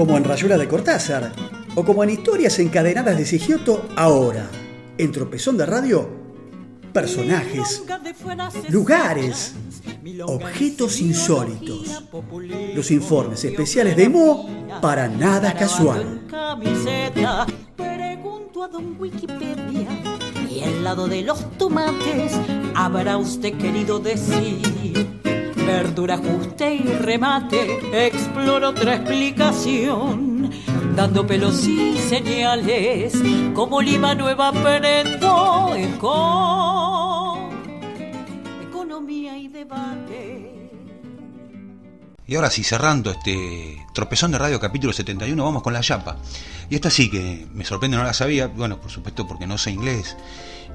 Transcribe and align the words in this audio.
como 0.00 0.16
en 0.16 0.24
Rayuela 0.24 0.56
de 0.56 0.66
Cortázar, 0.66 1.30
o 1.74 1.84
como 1.84 2.02
en 2.02 2.08
Historias 2.08 2.58
encadenadas 2.58 3.18
de 3.18 3.26
Sigioto 3.26 3.86
ahora, 3.96 4.48
en 4.96 5.12
Tropezón 5.12 5.58
de 5.58 5.66
Radio, 5.66 6.08
personajes, 6.90 7.84
lugares, 8.70 9.52
objetos 10.24 11.02
insólitos, 11.02 12.02
los 12.74 12.90
informes 12.90 13.44
especiales 13.44 13.94
de 13.94 14.08
Mo 14.08 14.48
para 14.80 15.06
nada 15.06 15.52
casual. 15.52 16.22
Pregunto 17.76 18.64
a 18.64 18.68
don 18.68 18.98
Wikipedia 18.98 19.86
y 20.48 20.62
al 20.62 20.82
lado 20.82 21.08
de 21.08 21.20
los 21.20 21.58
tomates 21.58 22.32
habrá 22.74 23.18
usted 23.18 23.52
querido 23.58 23.98
decir 23.98 25.19
verdura, 25.70 26.14
ajuste 26.14 26.74
y 26.74 26.82
remate, 26.82 28.06
exploro 28.06 28.70
otra 28.70 28.96
explicación, 28.96 30.50
dando 30.96 31.26
pelos 31.26 31.64
y 31.66 31.96
señales, 31.96 33.14
como 33.54 33.80
lima 33.80 34.14
nueva 34.14 34.48
aprendo 34.48 35.70
con 36.00 37.50
economía 38.68 39.38
y 39.38 39.48
debate. 39.48 40.70
Y 42.26 42.34
ahora 42.34 42.50
sí, 42.50 42.64
cerrando 42.64 43.12
este 43.12 43.86
tropezón 43.94 44.32
de 44.32 44.38
radio 44.38 44.58
capítulo 44.58 44.92
71, 44.92 45.44
vamos 45.44 45.62
con 45.62 45.72
la 45.72 45.80
chapa. 45.80 46.16
Y 46.68 46.74
esta 46.74 46.90
sí 46.90 47.10
que 47.10 47.46
me 47.54 47.64
sorprende, 47.64 47.96
no 47.96 48.04
la 48.04 48.12
sabía, 48.12 48.48
bueno, 48.48 48.80
por 48.80 48.90
supuesto 48.90 49.26
porque 49.26 49.46
no 49.46 49.56
sé 49.56 49.70
inglés 49.70 50.16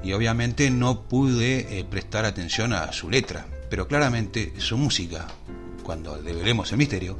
y 0.02 0.12
obviamente 0.12 0.70
no 0.70 1.02
pude 1.02 1.78
eh, 1.78 1.84
prestar 1.84 2.24
atención 2.24 2.72
a 2.72 2.92
su 2.92 3.10
letra 3.10 3.46
pero 3.68 3.88
claramente 3.88 4.52
su 4.58 4.76
música, 4.76 5.26
cuando 5.82 6.16
develemos 6.20 6.70
el 6.72 6.78
misterio, 6.78 7.18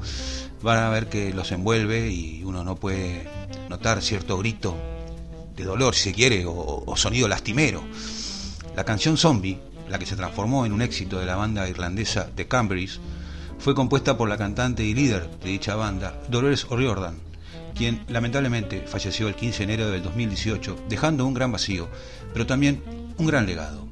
van 0.63 0.79
a 0.79 0.91
ver 0.91 1.09
que 1.09 1.33
los 1.33 1.53
envuelve 1.53 2.11
y 2.11 2.43
uno 2.45 2.65
no 2.65 2.77
puede 2.77 3.29
notar 3.69 4.03
cierto 4.03 4.39
grito 4.39 4.77
de 5.57 5.65
dolor, 5.65 5.95
si 5.95 6.11
se 6.11 6.15
quiere, 6.15 6.45
o, 6.47 6.95
sonido 6.97 7.29
lastimero. 7.29 7.83
La 8.77 8.85
canción 8.85 9.17
Zombie, 9.17 9.59
la 9.89 9.99
que 9.99 10.07
se 10.07 10.17
transformó 10.17 10.67
en 10.67 10.73
un 10.73 10.83
éxito 10.83 11.19
de 11.19 11.27
la 11.27 11.37
banda 11.37 11.69
irlandesa 11.69 12.31
The 12.35 12.47
Cambridge, 12.47 13.01
fue 13.59 13.75
compuesta 13.75 14.17
por 14.17 14.29
la 14.29 14.37
cantante 14.37 14.85
y 14.85 14.95
líder 14.95 15.31
de 15.41 15.51
dicha 15.51 15.77
banda, 15.77 16.21
Dolores 16.29 16.67
O'Riordan, 16.69 17.19
quien 17.75 18.05
lamentablemente 18.09 18.83
falleció 18.87 19.29
el 19.29 19.35
15 19.35 19.59
de 19.59 19.65
enero 19.65 19.91
del 19.91 20.03
2018, 20.03 20.77
dejando 20.89 21.27
un 21.27 21.35
gran 21.35 21.53
vacío, 21.53 21.89
pero 22.33 22.47
también 22.47 22.83
un 23.17 23.27
gran 23.27 23.47
legado. 23.47 23.86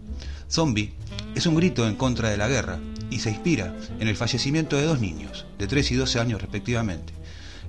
Zombie 0.50 0.92
es 1.34 1.46
un 1.46 1.54
grito 1.54 1.86
en 1.86 1.96
contra 1.96 2.30
de 2.30 2.36
la 2.36 2.48
guerra 2.48 2.78
y 3.10 3.18
se 3.18 3.30
inspira 3.30 3.76
en 3.98 4.08
el 4.08 4.16
fallecimiento 4.16 4.76
de 4.76 4.84
dos 4.84 5.00
niños, 5.00 5.46
de 5.58 5.66
3 5.66 5.92
y 5.92 5.94
12 5.94 6.20
años 6.20 6.40
respectivamente. 6.40 7.12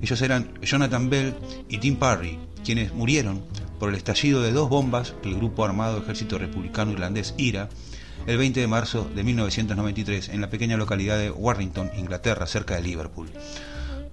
Ellos 0.01 0.21
eran 0.21 0.53
Jonathan 0.61 1.09
Bell 1.09 1.35
y 1.69 1.77
Tim 1.77 1.95
Parry, 1.97 2.37
quienes 2.63 2.93
murieron 2.93 3.43
por 3.79 3.89
el 3.89 3.95
estallido 3.95 4.41
de 4.41 4.51
dos 4.51 4.69
bombas 4.69 5.13
del 5.23 5.35
grupo 5.35 5.65
armado 5.65 5.99
Ejército 5.99 6.37
Republicano 6.37 6.91
Irlandés 6.91 7.33
IRA 7.37 7.69
el 8.27 8.37
20 8.37 8.59
de 8.59 8.67
marzo 8.67 9.09
de 9.13 9.23
1993 9.23 10.29
en 10.29 10.41
la 10.41 10.49
pequeña 10.49 10.77
localidad 10.77 11.17
de 11.17 11.29
Warrington, 11.29 11.91
Inglaterra, 11.97 12.47
cerca 12.47 12.75
de 12.75 12.81
Liverpool. 12.81 13.29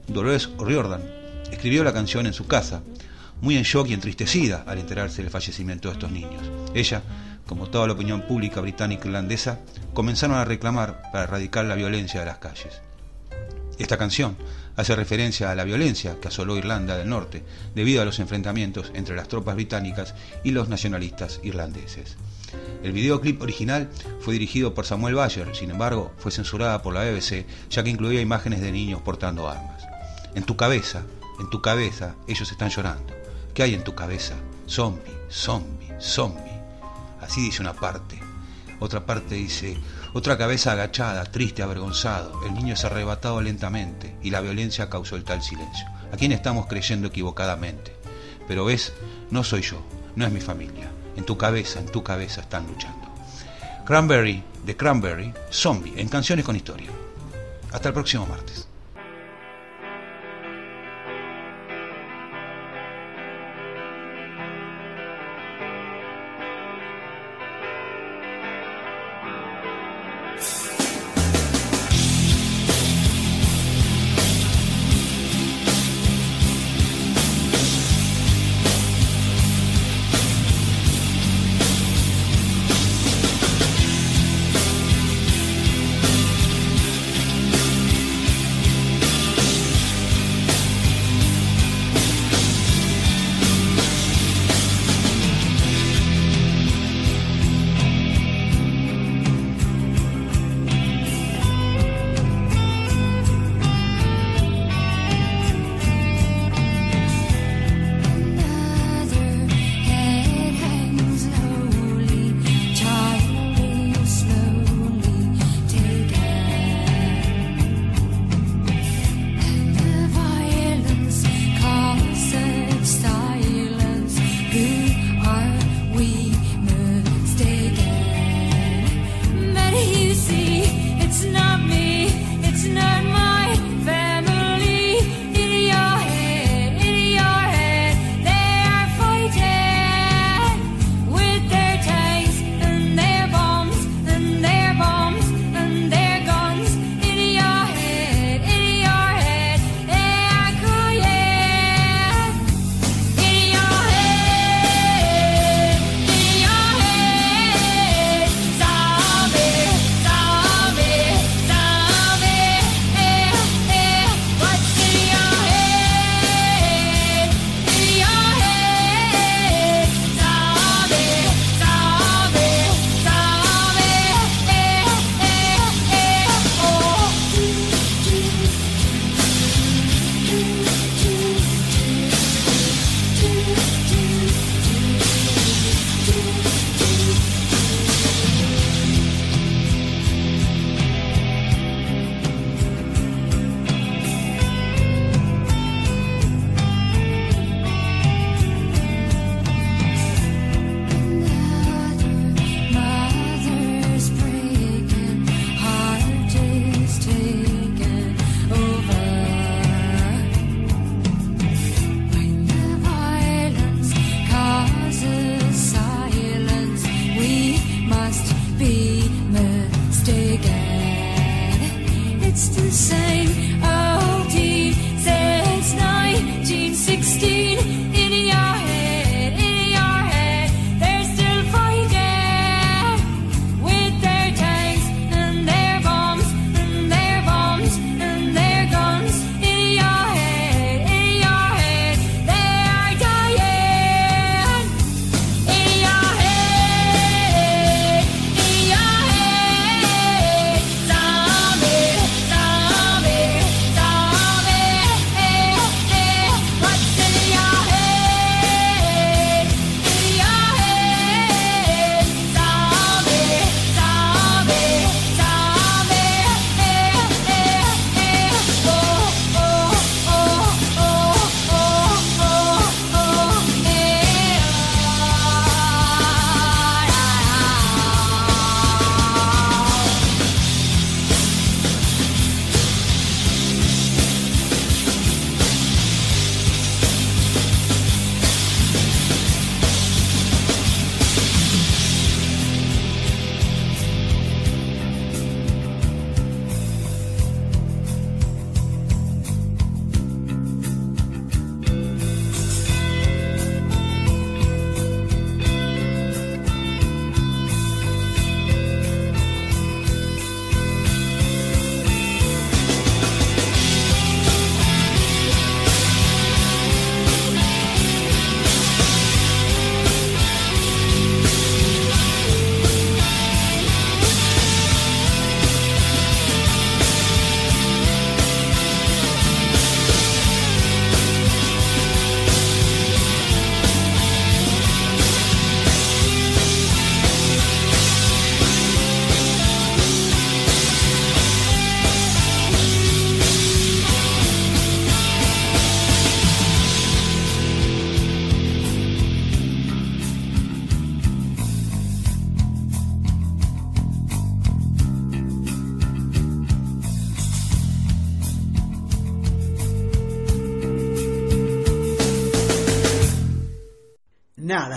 Dolores 0.06 0.50
O'Riordan 0.58 1.02
escribió 1.50 1.82
la 1.84 1.92
canción 1.92 2.26
en 2.26 2.34
su 2.34 2.46
casa, 2.46 2.82
muy 3.40 3.56
en 3.56 3.62
shock 3.62 3.88
y 3.88 3.94
entristecida 3.94 4.64
al 4.66 4.78
enterarse 4.78 5.22
del 5.22 5.30
fallecimiento 5.30 5.88
de 5.88 5.94
estos 5.94 6.10
niños. 6.10 6.42
Ella 6.74 7.02
como 7.52 7.68
toda 7.68 7.86
la 7.86 7.92
opinión 7.92 8.22
pública 8.22 8.62
británica 8.62 9.06
irlandesa, 9.06 9.60
comenzaron 9.92 10.38
a 10.38 10.44
reclamar 10.46 11.02
para 11.12 11.24
erradicar 11.24 11.66
la 11.66 11.74
violencia 11.74 12.20
de 12.20 12.24
las 12.24 12.38
calles. 12.38 12.80
Esta 13.78 13.98
canción 13.98 14.38
hace 14.74 14.96
referencia 14.96 15.50
a 15.50 15.54
la 15.54 15.64
violencia 15.64 16.18
que 16.18 16.28
asoló 16.28 16.56
Irlanda 16.56 16.96
del 16.96 17.10
Norte 17.10 17.44
debido 17.74 18.00
a 18.00 18.06
los 18.06 18.20
enfrentamientos 18.20 18.90
entre 18.94 19.14
las 19.14 19.28
tropas 19.28 19.54
británicas 19.54 20.14
y 20.42 20.52
los 20.52 20.70
nacionalistas 20.70 21.40
irlandeses. 21.42 22.16
El 22.82 22.92
videoclip 22.92 23.42
original 23.42 23.90
fue 24.20 24.32
dirigido 24.32 24.72
por 24.72 24.86
Samuel 24.86 25.16
Bayer, 25.16 25.54
sin 25.54 25.72
embargo, 25.72 26.10
fue 26.16 26.32
censurada 26.32 26.80
por 26.80 26.94
la 26.94 27.04
BBC 27.04 27.44
ya 27.68 27.82
que 27.82 27.90
incluía 27.90 28.22
imágenes 28.22 28.62
de 28.62 28.72
niños 28.72 29.02
portando 29.02 29.46
armas. 29.46 29.84
En 30.34 30.44
tu 30.44 30.56
cabeza, 30.56 31.02
en 31.38 31.50
tu 31.50 31.60
cabeza, 31.60 32.14
ellos 32.26 32.50
están 32.50 32.70
llorando. 32.70 33.12
¿Qué 33.52 33.62
hay 33.62 33.74
en 33.74 33.84
tu 33.84 33.94
cabeza? 33.94 34.36
Zombie, 34.66 35.12
zombie, 35.28 35.92
zombie. 36.00 36.51
Así 37.22 37.40
dice 37.40 37.62
una 37.62 37.72
parte. 37.72 38.20
Otra 38.80 39.06
parte 39.06 39.36
dice, 39.36 39.78
otra 40.12 40.36
cabeza 40.36 40.72
agachada, 40.72 41.24
triste, 41.24 41.62
avergonzado. 41.62 42.44
El 42.44 42.54
niño 42.54 42.74
es 42.74 42.84
arrebatado 42.84 43.40
lentamente 43.40 44.16
y 44.22 44.30
la 44.30 44.40
violencia 44.40 44.90
causó 44.90 45.16
el 45.16 45.24
tal 45.24 45.42
silencio. 45.42 45.86
¿A 46.12 46.16
quién 46.16 46.32
estamos 46.32 46.66
creyendo 46.66 47.08
equivocadamente? 47.08 47.96
Pero 48.48 48.64
ves, 48.64 48.92
no 49.30 49.44
soy 49.44 49.62
yo, 49.62 49.80
no 50.16 50.26
es 50.26 50.32
mi 50.32 50.40
familia. 50.40 50.90
En 51.16 51.24
tu 51.24 51.38
cabeza, 51.38 51.78
en 51.78 51.86
tu 51.86 52.02
cabeza 52.02 52.40
están 52.40 52.66
luchando. 52.66 53.08
Cranberry, 53.86 54.42
de 54.64 54.76
Cranberry, 54.76 55.32
Zombie, 55.50 55.94
en 55.96 56.08
Canciones 56.08 56.44
con 56.44 56.56
Historia. 56.56 56.90
Hasta 57.72 57.88
el 57.88 57.94
próximo 57.94 58.26
martes. 58.26 58.66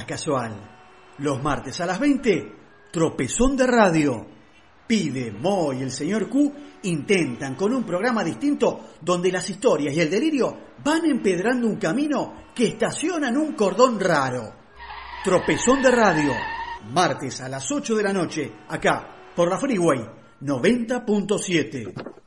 Casual. 0.06 0.54
Los 1.20 1.42
martes 1.42 1.80
a 1.82 1.86
las 1.86 2.00
20, 2.00 2.56
tropezón 2.92 3.58
de 3.58 3.68
radio. 3.68 4.26
Pide, 4.88 5.32
Mo 5.32 5.74
y 5.74 5.82
el 5.82 5.92
señor 5.92 6.30
Q 6.30 6.54
intentan 6.84 7.56
con 7.56 7.74
un 7.74 7.84
programa 7.84 8.24
distinto 8.24 8.92
donde 9.02 9.32
las 9.32 9.50
historias 9.50 9.96
y 9.96 10.02
el 10.02 10.10
delirio 10.10 10.58
van 10.84 11.06
empedrando 11.06 11.68
un 11.68 11.78
camino 11.78 12.46
que 12.54 12.68
estaciona 12.68 13.30
en 13.30 13.38
un 13.38 13.54
cordón 13.54 14.00
raro. 14.00 14.54
Tropezón 15.24 15.82
de 15.82 15.92
radio, 15.92 16.34
martes 16.92 17.42
a 17.42 17.50
las 17.50 17.70
8 17.72 17.96
de 17.96 18.04
la 18.04 18.14
noche, 18.14 18.52
acá, 18.70 19.34
por 19.36 19.50
la 19.50 19.58
Freeway 19.58 20.00
90.7. 20.42 22.25